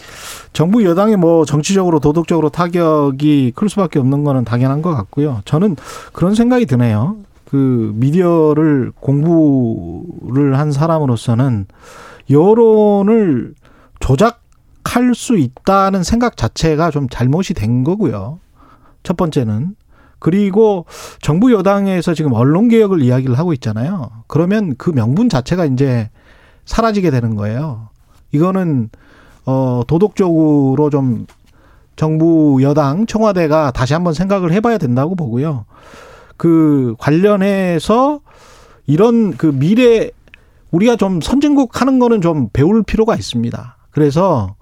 정부 0.51 0.83
여당이 0.83 1.15
뭐 1.15 1.45
정치적으로 1.45 1.99
도덕적으로 1.99 2.49
타격이 2.49 3.53
클 3.55 3.69
수밖에 3.69 3.99
없는 3.99 4.23
거는 4.23 4.45
당연한 4.45 4.81
것 4.81 4.95
같고요. 4.95 5.43
저는 5.45 5.75
그런 6.11 6.33
생각이 6.33 6.65
드네요. 6.65 7.17
그 7.47 7.91
미디어를 7.93 8.91
공부를 8.99 10.57
한 10.57 10.71
사람으로서는 10.71 11.67
여론을 12.31 13.53
조작할 13.99 15.13
수 15.13 15.37
있다는 15.37 16.01
생각 16.01 16.35
자체가 16.35 16.89
좀 16.89 17.07
잘못이 17.09 17.53
된 17.53 17.83
거고요. 17.83 18.39
첫 19.03 19.15
번째는 19.17 19.75
그리고 20.19 20.85
정부 21.21 21.53
여당에서 21.53 22.13
지금 22.13 22.33
언론 22.33 22.67
개혁을 22.67 23.01
이야기를 23.01 23.37
하고 23.37 23.53
있잖아요. 23.53 24.09
그러면 24.27 24.75
그 24.77 24.91
명분 24.91 25.29
자체가 25.29 25.65
이제 25.65 26.09
사라지게 26.65 27.11
되는 27.11 27.35
거예요. 27.35 27.89
이거는 28.31 28.89
어 29.45 29.83
도덕적으로 29.87 30.89
좀 30.89 31.27
정부 31.95 32.59
여당 32.61 33.05
청와대가 33.05 33.71
다시 33.71 33.93
한번 33.93 34.13
생각을 34.13 34.51
해봐야 34.51 34.77
된다고 34.77 35.15
보고요. 35.15 35.65
그 36.37 36.95
관련해서 36.99 38.19
이런 38.87 39.35
그 39.37 39.47
미래 39.47 40.09
우리가 40.71 40.95
좀 40.97 41.21
선진국 41.21 41.79
하는 41.79 41.99
거는 41.99 42.21
좀 42.21 42.49
배울 42.51 42.83
필요가 42.83 43.15
있습니다. 43.15 43.77
그래서 43.91 44.55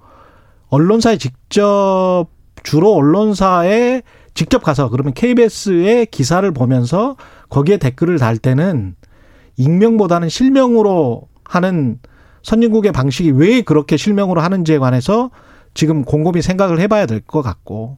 언론사에 0.70 1.18
직접 1.18 2.28
주로 2.64 2.94
언론사에 2.94 4.04
직접 4.34 4.64
가서 4.64 4.90
그러면 4.90 5.14
KBS의 5.14 6.08
기사를 6.08 6.50
보면서 6.52 7.16
거기에 7.50 7.78
댓글을 7.78 8.18
달 8.18 8.38
때는 8.38 8.96
익명보다는 9.58 10.30
실명으로 10.30 11.28
하는 11.46 12.00
선진국의 12.42 12.92
방식이 12.92 13.32
왜 13.32 13.62
그렇게 13.62 13.96
실명으로 13.96 14.42
하는지에 14.42 14.80
관해서 14.80 15.30
지금 15.74 16.04
곰곰이 16.04 16.42
생각을 16.42 16.80
해봐야 16.80 17.06
될 17.06 17.22
것 17.22 17.42
같고 17.42 17.98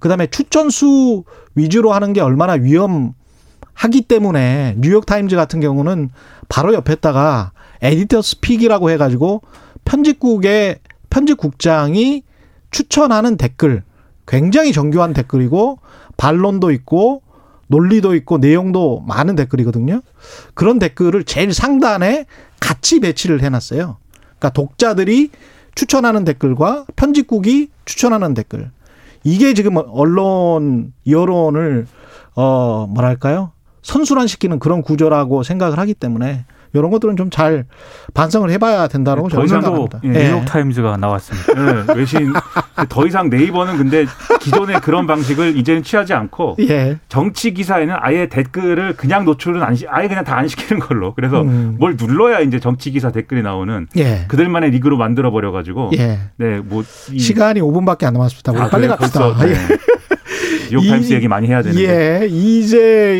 그다음에 0.00 0.26
추천수 0.26 1.24
위주로 1.54 1.92
하는 1.92 2.12
게 2.12 2.20
얼마나 2.20 2.52
위험하기 2.54 4.02
때문에 4.08 4.74
뉴욕 4.78 5.06
타임즈 5.06 5.36
같은 5.36 5.60
경우는 5.60 6.10
바로 6.48 6.74
옆에다가 6.74 7.52
editor's 7.80 8.40
pick이라고 8.40 8.90
해가지고 8.90 9.42
편집국의 9.84 10.80
편집국장이 11.10 12.22
추천하는 12.70 13.36
댓글 13.36 13.82
굉장히 14.26 14.72
정교한 14.72 15.12
댓글이고 15.12 15.78
반론도 16.16 16.70
있고 16.72 17.22
논리도 17.68 18.14
있고 18.14 18.38
내용도 18.38 19.02
많은 19.06 19.36
댓글이거든요. 19.36 20.00
그런 20.54 20.78
댓글을 20.78 21.24
제일 21.24 21.52
상단에 21.52 22.26
같이 22.60 23.00
배치를 23.00 23.42
해놨어요. 23.42 23.96
그러니까 24.20 24.50
독자들이 24.50 25.30
추천하는 25.74 26.24
댓글과 26.24 26.86
편집국이 26.96 27.70
추천하는 27.84 28.34
댓글. 28.34 28.70
이게 29.24 29.54
지금 29.54 29.76
언론 29.76 30.92
여론을 31.06 31.86
어 32.34 32.86
뭐랄까요 32.88 33.52
선순환시키는 33.82 34.58
그런 34.58 34.82
구조라고 34.82 35.42
생각을 35.42 35.78
하기 35.78 35.94
때문에 35.94 36.44
이런 36.78 36.90
것들은 36.90 37.16
좀 37.16 37.26
잘 37.36 37.64
반성을 38.14 38.48
해봐야 38.50 38.86
된다고 38.88 39.28
저는 39.28 39.46
생각합니다. 39.48 40.00
예, 40.04 40.08
뉴욕 40.30 40.44
타임즈가 40.46 40.96
나왔습니다. 40.96 41.84
네, 41.84 41.94
외신 41.94 42.32
더 42.88 43.06
이상 43.06 43.28
네이버는 43.28 43.76
근데 43.76 44.06
기존의 44.40 44.80
그런 44.80 45.06
방식을 45.06 45.56
이제는 45.58 45.82
취하지 45.82 46.14
않고 46.14 46.56
예. 46.60 46.98
정치 47.08 47.52
기사에는 47.52 47.94
아예 47.98 48.28
댓글을 48.28 48.94
그냥 48.96 49.24
노출은 49.24 49.62
안 49.62 49.74
시, 49.74 49.86
아예 49.88 50.06
그냥 50.08 50.24
다 50.24 50.36
안 50.36 50.46
시키는 50.48 50.80
걸로. 50.80 51.14
그래서 51.14 51.42
음. 51.42 51.76
뭘 51.78 51.96
눌러야 51.98 52.40
이제 52.40 52.60
정치 52.60 52.90
기사 52.90 53.10
댓글이 53.10 53.42
나오는 53.42 53.86
예. 53.96 54.24
그들만의 54.28 54.70
리그로 54.70 54.96
만들어 54.98 55.30
버려 55.30 55.50
가지고 55.50 55.90
예. 55.98 56.18
네, 56.36 56.60
뭐 56.62 56.84
이, 57.10 57.18
시간이 57.18 57.60
5분밖에 57.60 58.04
안 58.04 58.12
남았습니다. 58.14 58.52
우리 58.52 58.60
아, 58.60 58.68
빨리 58.68 58.82
그래요? 58.86 58.96
갑시다. 58.96 59.20
벌써, 59.34 59.44
네. 59.46 59.54
예. 60.66 60.76
뉴욕타임스 60.76 61.12
이- 61.12 61.16
얘기 61.16 61.28
많이 61.28 61.46
해야 61.48 61.62
되는데. 61.62 62.22
예, 62.22 62.26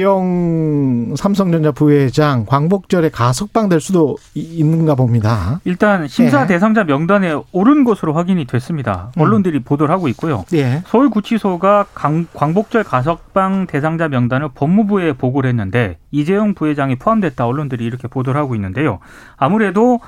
이재용 0.07 1.15
삼성전자 1.17 1.73
부회장 1.73 2.45
광복절에 2.47 3.11
가석방 3.11 3.69
될 3.69 3.81
수도 3.81 4.17
이- 4.35 4.41
있는가 4.59 4.95
봅니다. 4.95 5.61
일단 5.65 6.07
심사 6.09 6.43
예. 6.43 6.47
대상자 6.47 6.85
명단에 6.85 7.35
오른 7.53 7.85
것으로 7.85 8.13
확인이 8.15 8.45
됐습니다. 8.47 9.11
음. 9.17 9.23
언론들이 9.23 9.61
보도를 9.61 9.93
하고 9.95 10.09
있고요. 10.09 10.45
예. 10.55 10.83
서울구치소가 10.87 11.87
강- 11.95 12.27
광복절 12.35 12.85
가석방 12.85 13.67
대상자 13.67 14.09
명단을 14.09 14.49
법무부에 14.55 15.15
보고를 15.15 15.49
했는데 15.51 15.99
이재용 16.11 16.55
부회장이 16.55 16.97
포함됐다 16.97 17.47
언론들이 17.47 17.85
이렇게 17.85 18.09
보도를 18.09 18.41
하고 18.41 18.55
있는데요. 18.55 18.99
아무래도 19.37 20.01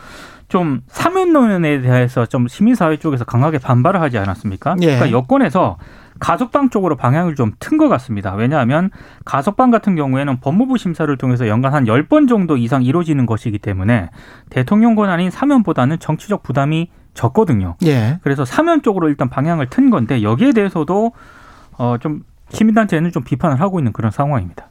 좀 0.49 0.81
사면론에 0.89 1.83
대해서 1.83 2.25
좀 2.25 2.49
시민사회 2.49 2.97
쪽에서 2.97 3.25
강하게 3.25 3.59
반발을 3.59 4.01
하지 4.01 4.17
않았습니까? 4.17 4.77
예. 4.81 4.87
그러니까 4.97 5.11
여권에서 5.11 5.77
가석방 6.19 6.71
쪽으로 6.71 6.97
방향을 6.97 7.35
좀 7.35 7.53
튼 7.59 7.79
것 7.79 7.89
같습니다. 7.89 8.35
왜냐하면 8.35 8.91
가석방 9.25 9.71
같은 9.71 9.95
경우에는 9.97 10.41
법무부 10.41 10.79
심사를 10.79 11.17
통해서 11.17 11.49
연간 11.49 11.75
한 11.75 11.85
10번 11.85 12.29
정도 12.29 12.57
이상 12.57 12.83
이루어지는 12.83 13.27
것이기 13.27 13.59
때문에 13.59 14.11
대통령 14.51 14.95
권한인 14.95 15.31
사면보다는 15.31 15.99
정치적 15.99 16.43
부담이 16.43 16.91
적거든요. 17.15 17.77
예. 17.85 18.19
그래서 18.23 18.45
사면 18.45 18.83
쪽으로 18.83 19.09
일단 19.09 19.29
방향을 19.29 19.71
튼 19.71 19.91
건데 19.91 20.23
여기에 20.23 20.53
대해서도 20.53 21.13
어좀 21.77 22.23
시민단체는 22.51 23.13
좀 23.13 23.23
비판을 23.25 23.61
하고 23.61 23.79
있는 23.81 23.93
그런 23.93 24.11
상황입니다. 24.11 24.69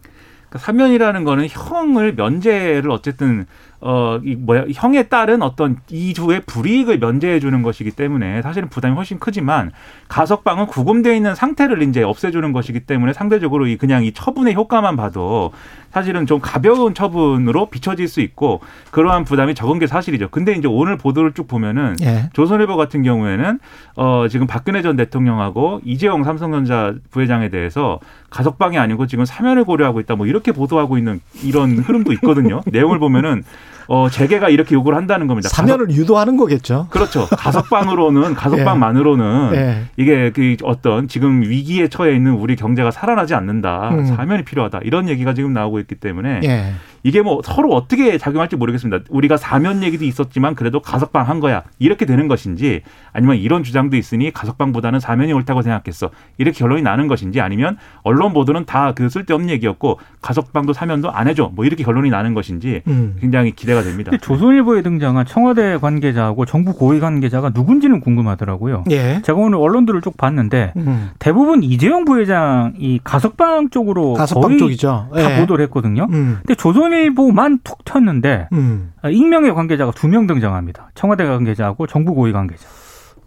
그러니까 0.50 0.66
사면이라는 0.66 1.24
거는 1.24 1.48
형을 1.50 2.14
면제를 2.16 2.90
어쨌든 2.92 3.46
어 3.80 4.20
이 4.24 4.36
뭐야 4.36 4.66
형에 4.74 5.04
따른 5.04 5.42
어떤 5.42 5.78
이주의 5.90 6.42
불이익을 6.42 6.98
면제해 6.98 7.40
주는 7.40 7.62
것이기 7.62 7.92
때문에 7.92 8.42
사실은 8.42 8.70
부담이 8.70 8.96
훨씬 8.96 9.20
크지만 9.20 9.72
가석방은 10.08 10.68
구금되어 10.68 11.14
있는 11.14 11.36
상태를 11.36 11.84
이제 11.84 12.02
없애주는 12.02 12.52
것이기 12.54 12.82
때문에 12.82 13.14
상대적으로 13.14 13.68
이 13.68 13.78
그냥 13.78 14.04
이 14.04 14.12
처분의 14.14 14.56
효과만 14.56 14.96
봐도 14.96 15.52
사실은 15.98 16.28
좀 16.28 16.40
가벼운 16.40 16.94
처분으로 16.94 17.72
비춰질 17.72 18.08
수 18.08 18.22
있고 18.22 18.62
그러한 18.92 19.24
부담이 19.24 19.56
적은 19.56 19.80
게 19.80 19.88
사실이죠. 19.88 20.28
근데 20.30 20.52
이제 20.54 20.68
오늘 20.68 20.96
보도를 20.96 21.32
쭉 21.34 21.48
보면은 21.48 21.96
예. 22.04 22.30
조선일보 22.34 22.78
같은 22.78 23.02
경우에는 23.02 23.58
어 23.96 24.28
지금 24.30 24.46
박근혜 24.46 24.84
전 24.84 24.96
대통령하고 24.96 25.82
이재용 25.84 26.24
삼성전자 26.24 26.94
부회장에 27.10 27.50
대해서 27.50 28.00
가석방이 28.30 28.78
아니고 28.78 29.08
지금 29.08 29.26
사면을 29.26 29.64
고려하고 29.64 30.00
있다 30.02 30.16
뭐 30.16 30.28
이렇게 30.28 30.52
보도하고 30.52 31.00
있는 31.00 31.20
이런 31.44 31.72
흐름도 31.80 32.14
있거든요. 32.14 32.62
내용을 32.72 33.00
보면은 33.00 33.44
어 33.90 34.10
재계가 34.10 34.50
이렇게 34.50 34.76
요구를 34.76 34.98
한다는 34.98 35.28
겁니다. 35.28 35.48
사면을 35.48 35.90
유도하는 35.92 36.36
거겠죠. 36.36 36.88
가석- 36.90 36.90
그렇죠. 36.92 37.26
가석방으로는 37.38 38.36
가석방만으로는 38.36 39.52
예. 39.56 39.84
이게 39.96 40.32
그 40.32 40.58
어떤 40.64 41.08
지금 41.08 41.42
위기에 41.42 41.88
처해 41.88 42.14
있는 42.14 42.34
우리 42.34 42.58
경제가 42.58 42.92
살아나지 42.92 43.34
않는다. 43.34 43.90
음. 43.92 44.06
사면이 44.06 44.44
필요하다. 44.44 44.82
이런 44.84 45.08
얘기가 45.08 45.34
지금 45.34 45.54
나오고 45.54 45.80
있기 45.88 45.96
때문에 45.96 46.42
예. 46.44 46.74
이게 47.08 47.22
뭐 47.22 47.40
서로 47.42 47.74
어떻게 47.74 48.18
작용할지 48.18 48.58
모르겠습니다. 48.58 49.06
우리가 49.10 49.38
사면 49.38 49.82
얘기도 49.82 50.04
있었지만 50.04 50.56
그래도 50.56 50.82
가석방 50.82 51.26
한 51.30 51.40
거야. 51.40 51.64
이렇게 51.80 52.06
되는 52.06 52.28
것인지 52.28 52.82
아니면 53.14 53.38
이런 53.38 53.64
주장도 53.64 53.96
있으니 53.96 54.30
가석방보다는 54.34 55.00
사면이 55.00 55.32
옳다고 55.32 55.62
생각했어. 55.62 56.10
이렇게 56.38 56.58
결론이 56.60 56.82
나는 56.82 57.08
것인지 57.08 57.40
아니면 57.40 57.78
언론 58.04 58.34
보도는 58.34 58.66
다 58.66 58.92
그 58.98 59.10
쓸데없는 59.10 59.50
얘기였고 59.52 60.00
가석방도 60.22 60.74
사면도 60.74 61.12
안 61.12 61.28
해줘. 61.28 61.52
뭐 61.54 61.64
이렇게 61.66 61.84
결론이 61.84 62.10
나는 62.10 62.34
것인지 62.34 62.82
음. 62.88 63.16
굉장히 63.22 63.52
기대가 63.52 63.84
됩니다. 63.84 64.10
근데 64.10 64.26
조선일보에 64.26 64.82
등장한 64.82 65.26
청와대 65.28 65.78
관계자하고 65.78 66.46
정부 66.46 66.74
고위 66.74 67.00
관계자가 67.00 67.52
누군지는 67.54 68.00
궁금하더라고요. 68.02 68.84
예. 68.90 69.22
제가 69.24 69.38
오늘 69.40 69.60
언론들을 69.60 70.02
쭉 70.02 70.18
봤는데 70.18 70.74
음. 70.78 71.12
대부분 71.20 71.62
이재용 71.64 72.06
부회장이 72.06 73.00
가석방 73.04 73.70
쪽으로 73.70 74.14
가석방 74.16 74.50
거의 74.50 74.58
쪽이죠. 74.58 75.10
다 75.14 75.36
예. 75.36 75.40
보도를 75.40 75.64
했거든요. 75.66 76.08
음. 76.10 76.38
근데 76.40 76.56
조선일 76.56 76.97
보만 77.16 77.60
툭 77.64 77.84
튀었는데 77.86 78.50
음. 78.54 78.94
익명의 79.10 79.54
관계자가 79.54 79.92
두 79.92 80.08
명 80.08 80.28
등장합니다. 80.28 80.90
청와대 80.96 81.26
관계자하고 81.26 81.88
정부 81.88 82.14
고위 82.14 82.32
관계자. 82.32 82.66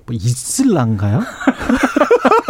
뭐 0.06 0.14
있을란가요? 0.14 1.20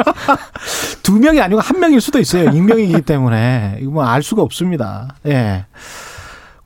두 1.02 1.18
명이 1.18 1.40
아니고 1.40 1.60
한 1.60 1.80
명일 1.80 2.00
수도 2.00 2.18
있어요. 2.18 2.50
익명이기 2.50 3.02
때문에 3.02 3.78
이거 3.80 3.90
뭐 3.90 4.04
알 4.04 4.22
수가 4.22 4.42
없습니다. 4.42 5.14
예. 5.26 5.66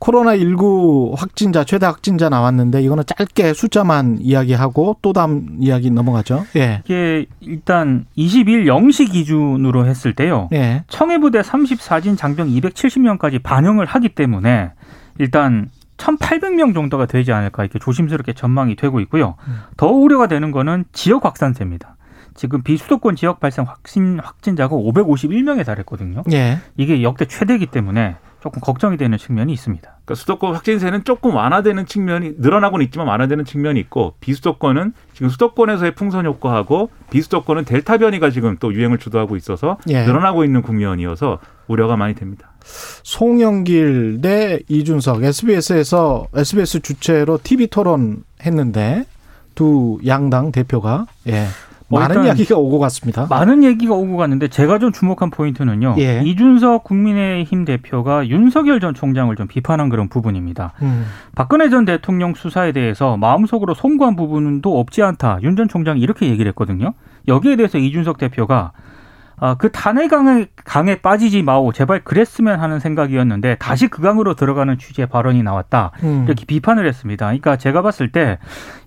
코로나 0.04 0.36
19 0.36 1.14
확진자 1.16 1.64
최대 1.64 1.86
확진자 1.86 2.28
나왔는데 2.28 2.82
이거는 2.82 3.04
짧게 3.06 3.54
숫자만 3.54 4.18
이야기하고 4.20 4.98
또 5.00 5.14
다음 5.14 5.56
이야기 5.60 5.90
넘어가죠. 5.90 6.44
예. 6.56 6.82
이게 6.84 7.24
일단 7.40 8.04
20일 8.18 8.66
0시 8.66 9.10
기준으로 9.10 9.86
했을 9.86 10.12
때요. 10.12 10.50
예. 10.52 10.84
청해부대 10.88 11.40
34진 11.40 12.18
장병 12.18 12.48
270명까지 12.48 13.42
반영을 13.42 13.86
하기 13.86 14.10
때문에 14.10 14.72
일단 15.16 15.70
1,800명 15.96 16.74
정도가 16.74 17.06
되지 17.06 17.32
않을까 17.32 17.64
이렇게 17.64 17.78
조심스럽게 17.78 18.34
전망이 18.34 18.76
되고 18.76 19.00
있고요. 19.00 19.36
더 19.78 19.86
우려가 19.86 20.26
되는 20.26 20.50
거는 20.50 20.84
지역 20.92 21.24
확산세입니다. 21.24 21.96
지금 22.34 22.62
비수도권 22.62 23.16
지역 23.16 23.40
발생 23.40 23.64
확진 23.64 24.20
확진자가 24.22 24.76
551명에 24.76 25.64
달했거든요. 25.64 26.24
예. 26.32 26.58
이게 26.76 27.02
역대 27.02 27.24
최대이기 27.24 27.68
때문에 27.68 28.16
조금 28.44 28.60
걱정이 28.60 28.98
되는 28.98 29.16
측면이 29.16 29.54
있습니다. 29.54 29.88
그러니까 29.88 30.14
수도권 30.14 30.52
확진세는 30.52 31.04
조금 31.04 31.34
완화되는 31.34 31.86
측면이 31.86 32.32
늘어나고는 32.36 32.84
있지만 32.84 33.08
완화되는 33.08 33.46
측면이 33.46 33.80
있고 33.80 34.16
비수도권은 34.20 34.92
지금 35.14 35.30
수도권에서의 35.30 35.94
풍선 35.94 36.26
효과하고 36.26 36.90
비수도권은 37.08 37.64
델타 37.64 37.96
변이가 37.96 38.28
지금 38.28 38.58
또 38.60 38.74
유행을 38.74 38.98
주도하고 38.98 39.36
있어서 39.36 39.78
예. 39.88 40.04
늘어나고 40.04 40.44
있는 40.44 40.60
국면이어서 40.60 41.38
우려가 41.68 41.96
많이 41.96 42.14
됩니다. 42.14 42.52
송영길 43.02 44.20
대 44.20 44.60
이준석 44.68 45.24
SBS에서 45.24 46.26
SBS 46.34 46.80
주최로 46.80 47.38
TV 47.42 47.68
토론 47.68 48.24
했는데 48.44 49.06
두 49.54 49.98
양당 50.06 50.52
대표가 50.52 51.06
예. 51.28 51.46
뭐 51.88 52.00
많은 52.00 52.24
이야기가 52.24 52.56
오고 52.56 52.78
갔습니다. 52.78 53.26
많은 53.28 53.62
얘기가 53.62 53.94
오고 53.94 54.16
갔는데 54.16 54.48
제가 54.48 54.78
좀 54.78 54.90
주목한 54.90 55.30
포인트는요. 55.30 55.96
예. 55.98 56.22
이준석 56.24 56.82
국민의힘 56.84 57.64
대표가 57.66 58.26
윤석열 58.28 58.80
전 58.80 58.94
총장을 58.94 59.34
좀 59.36 59.46
비판한 59.46 59.90
그런 59.90 60.08
부분입니다. 60.08 60.72
음. 60.82 61.04
박근혜 61.34 61.68
전 61.68 61.84
대통령 61.84 62.34
수사에 62.34 62.72
대해서 62.72 63.16
마음속으로 63.18 63.74
송구한 63.74 64.16
부분도 64.16 64.78
없지 64.80 65.02
않다. 65.02 65.38
윤 65.42 65.54
전 65.56 65.68
총장이 65.68 66.00
이렇게 66.00 66.26
얘기를 66.26 66.48
했거든요. 66.50 66.94
여기에 67.28 67.56
대해서 67.56 67.78
이준석 67.78 68.18
대표가 68.18 68.72
아, 69.36 69.56
그 69.56 69.70
탄핵 69.72 70.08
강에, 70.08 70.46
강에 70.64 70.96
빠지지 71.00 71.42
마오. 71.42 71.72
제발 71.72 72.04
그랬으면 72.04 72.60
하는 72.60 72.78
생각이었는데 72.80 73.56
다시 73.58 73.88
그 73.88 74.00
강으로 74.02 74.34
들어가는 74.34 74.78
취지의 74.78 75.08
발언이 75.08 75.42
나왔다. 75.42 75.90
음. 76.04 76.24
이렇게 76.26 76.44
비판을 76.46 76.86
했습니다. 76.86 77.26
그러니까 77.26 77.56
제가 77.56 77.82
봤을 77.82 78.10
때 78.12 78.38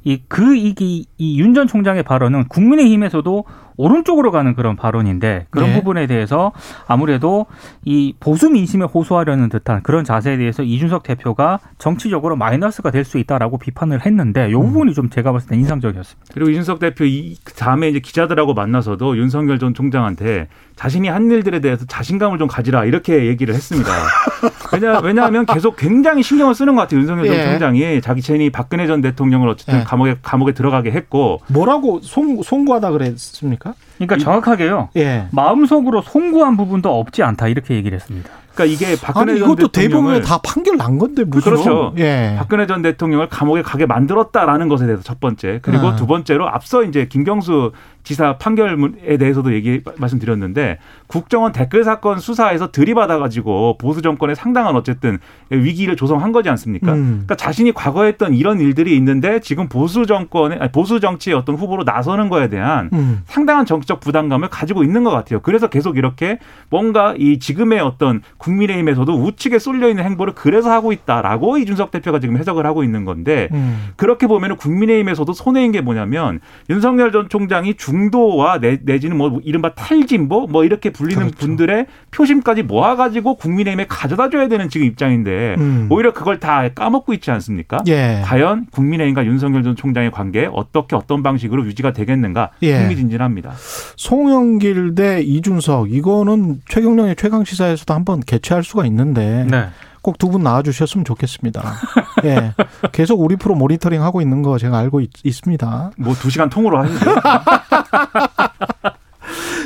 이 0.06 0.20
그 0.30 0.56
이기 0.56 1.06
이 1.18 1.39
윤 1.39 1.54
전 1.54 1.68
총장의 1.68 2.04
발언은 2.04 2.48
국민의힘에서도 2.48 3.44
오른쪽으로 3.77 4.31
가는 4.31 4.53
그런 4.53 4.75
발언인데 4.75 5.48
그런 5.50 5.69
네. 5.69 5.75
부분에 5.75 6.05
대해서 6.07 6.51
아무래도 6.88 7.46
이 7.84 8.13
보수 8.19 8.50
민심에 8.50 8.86
호소하려는 8.86 9.50
듯한 9.50 9.81
그런 9.84 10.03
자세에 10.03 10.38
대해서 10.38 10.62
이준석 10.63 11.03
대표가 11.03 11.60
정치적으로 11.77 12.36
마이너스가 12.36 12.91
될 12.91 13.07
수 13.07 13.17
있다라고 13.17 13.57
비판을 13.57 14.05
했는데 14.05 14.50
이 14.50 14.53
음. 14.53 14.62
부분이 14.67 14.93
좀 14.93 15.10
제가 15.10 15.31
봤을 15.31 15.50
때 15.50 15.55
인상적이었습니다. 15.55 16.34
그리고 16.34 16.51
이준석 16.51 16.79
대표 16.79 17.05
이 17.05 17.38
다음에 17.57 17.89
이제 17.89 18.00
기자들하고 18.00 18.53
만나서도 18.53 19.17
윤석열 19.17 19.57
전 19.60 19.74
총장한테 19.74 20.50
자신이 20.75 21.07
한 21.07 21.31
일들에 21.31 21.60
대해서 21.60 21.86
자신감을 21.86 22.38
좀 22.38 22.48
가지라 22.48 22.86
이렇게 22.86 23.25
얘기를 23.25 23.55
했습니다. 23.55 23.89
왜냐 24.74 25.00
왜냐하면 25.00 25.46
계속 25.46 25.75
굉장히 25.77 26.22
신경을 26.22 26.53
쓰는 26.53 26.75
것 26.75 26.81
같아요 26.81 27.00
윤석열 27.00 27.25
예. 27.27 27.36
전 27.36 27.50
총장이 27.51 28.01
자기 28.01 28.22
쟤이 28.22 28.50
박근혜 28.50 28.86
전 28.86 29.01
대통령을 29.01 29.48
어쨌든 29.50 29.79
예. 29.79 29.84
감옥에 29.84 30.15
감옥에 30.22 30.51
들어가게 30.53 30.91
했고 30.91 31.39
뭐라고 31.48 32.01
송, 32.01 32.43
송구하다 32.43 32.91
그랬습니까? 32.91 33.66
그러니까 33.97 34.17
정확하게요. 34.17 34.89
예. 34.97 35.27
마음속으로 35.31 36.01
송구한 36.01 36.57
부분도 36.57 37.00
없지 37.00 37.24
않다 37.24 37.47
이렇게 37.47 37.75
얘기를 37.75 37.95
했습니다. 37.95 38.29
그러니까 38.57 38.65
이게 38.65 38.99
박근혜 38.99 39.33
아니 39.33 39.39
전 39.39 39.51
이것도 39.51 39.67
대법원에 39.67 40.21
다 40.21 40.39
판결 40.43 40.77
난 40.77 40.97
건데 40.97 41.23
무슨 41.23 41.51
그렇죠. 41.51 41.93
예. 41.97 42.35
박근혜 42.37 42.65
전 42.65 42.81
대통령을 42.81 43.29
감옥에 43.29 43.61
가게 43.61 43.85
만들었다라는 43.85 44.67
것에 44.67 44.87
대해서 44.87 45.03
첫 45.03 45.19
번째 45.19 45.59
그리고 45.61 45.89
아. 45.89 45.95
두 45.95 46.07
번째로 46.07 46.49
앞서 46.49 46.83
이제 46.83 47.05
김경수 47.05 47.71
지사 48.07 48.37
판결에 48.37 49.17
대해서도 49.17 49.53
얘기 49.53 49.81
말씀드렸는데 49.97 50.79
국정원 51.07 51.51
댓글 51.51 51.83
사건 51.83 52.19
수사에서 52.19 52.71
들이받아 52.71 53.19
가지고 53.19 53.77
보수 53.77 54.01
정권에 54.01 54.33
상당한 54.33 54.77
어쨌든 54.77 55.19
위기를 55.49 55.97
조성한 55.97 56.31
거지 56.31 56.47
않습니까? 56.47 56.93
음. 56.93 57.07
그러니까 57.25 57.35
자신이 57.35 57.73
과거에 57.73 58.07
했던 58.07 58.33
이런 58.33 58.61
일들이 58.61 58.95
있는데 58.95 59.41
지금 59.41 59.67
보수 59.67 60.05
정권의 60.05 60.57
아니, 60.57 60.71
보수 60.71 61.01
정치의 61.01 61.35
어떤 61.35 61.55
후보로 61.55 61.83
나서는 61.83 62.29
거에 62.29 62.47
대한 62.47 62.89
음. 62.93 63.23
상당한 63.25 63.65
정치적 63.65 63.99
부담감을 63.99 64.47
가지고 64.47 64.85
있는 64.85 65.03
것 65.03 65.11
같아요. 65.11 65.41
그래서 65.41 65.67
계속 65.67 65.97
이렇게 65.97 66.39
뭔가 66.69 67.13
이 67.17 67.39
지금의 67.39 67.81
어떤 67.81 68.21
국민의힘에서도 68.48 69.13
우측에 69.13 69.60
쏠려 69.60 69.89
있는 69.89 70.04
행보를 70.06 70.34
그래서 70.34 70.72
하고 70.72 70.92
있다라고 70.92 71.57
이준석 71.57 71.92
대표가 71.92 72.20
지금 72.20 72.38
해석을 72.38 72.66
하고 72.66 72.83
있는 72.83 73.03
건데 73.05 73.50
음. 73.51 73.90
그렇게 73.96 74.27
보면은 74.27 74.55
국민의힘에서도 74.55 75.31
손해인 75.33 75.72
게 75.72 75.81
뭐냐면 75.81 76.40
윤석열 76.70 77.12
전 77.12 77.27
총장이 77.29 77.75
중도와 77.75 78.60
내, 78.60 78.79
내지는 78.83 79.18
뭐 79.18 79.40
이른바 79.44 79.74
탈진보 79.74 80.48
뭐 80.48 80.64
이렇게 80.64 80.92
불리는 80.92 81.22
그렇죠. 81.22 81.38
분들의 81.38 81.86
표심까지 82.12 82.64
모아가지고 82.64 83.36
국민의힘에 83.36 83.86
가져다 83.88 84.29
줘야 84.29 84.48
되는 84.48 84.70
지금 84.70 84.88
입장인데 84.88 85.55
음. 85.57 85.88
오히려 85.90 86.14
그걸 86.14 86.40
다 86.40 86.68
까먹고 86.70 87.14
있지 87.14 87.31
않습니까? 87.31 87.79
예. 87.88 88.22
과연 88.24 88.68
국민의힘과 88.72 89.25
윤석열 89.25 89.64
전 89.64 89.75
총장의 89.75 90.12
관계 90.12 90.50
어떻게 90.51 90.96
어떤 90.96 91.22
방식으로 91.24 91.66
유지가 91.66 91.92
되겠는가 91.92 92.51
예. 92.62 92.79
흥미진진합니다. 92.79 93.53
송영길 93.98 94.96
대 94.96 95.22
이준석 95.22 95.92
이거는 95.92 96.62
최경영의 96.70 97.16
최강 97.18 97.44
시사에서도 97.44 97.94
한번 97.94 98.22
개최할 98.22 98.63
수가 98.63 98.85
있는데 98.85 99.45
네. 99.50 99.67
꼭 100.01 100.20
두 100.20 100.29
분 100.29 100.41
나와주셨으면 100.43 101.03
좋겠습니다. 101.05 101.73
예, 102.23 102.53
계속 102.93 103.19
우리 103.19 103.35
프로 103.35 103.55
모니터링 103.55 104.01
하고 104.01 104.21
있는 104.21 104.41
거 104.41 104.57
제가 104.57 104.77
알고 104.77 105.01
있습니다 105.01 105.92
뭐 105.97 106.13
두 106.15 106.29
시간 106.29 106.50
통으로 106.50 106.79
하시죠. 106.79 107.05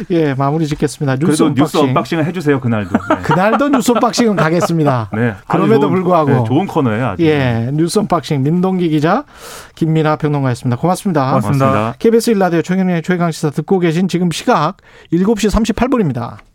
예, 0.09 0.33
마무리 0.33 0.65
짓겠습니다. 0.67 1.17
뉴스 1.17 1.43
언박싱. 1.43 1.63
뉴스 1.63 1.77
언박싱을 1.77 2.25
해주세요 2.25 2.59
그날도. 2.59 2.89
네. 2.97 3.15
그날도 3.21 3.69
뉴스 3.69 3.91
언박싱은 3.91 4.35
가겠습니다. 4.35 5.09
네, 5.13 5.35
그럼에도 5.47 5.81
좋은, 5.81 5.91
불구하고. 5.93 6.31
네, 6.31 6.43
좋은 6.47 6.65
코너예요. 6.65 7.05
아주. 7.09 7.23
예, 7.23 7.69
뉴스 7.71 7.99
언박싱 7.99 8.41
민동기 8.41 8.89
기자, 8.89 9.25
김민아 9.75 10.15
평론가였습니다. 10.15 10.77
고맙습니다. 10.81 11.25
고맙습니다. 11.29 11.65
고맙습니다. 11.67 11.95
KBS 11.99 12.31
일라디오 12.31 12.61
최경영의 12.63 13.03
최강 13.03 13.29
시사 13.31 13.51
듣고 13.51 13.77
계신 13.77 14.07
지금 14.07 14.31
시각 14.31 14.77
7시 15.13 15.51
38분입니다. 15.75 16.37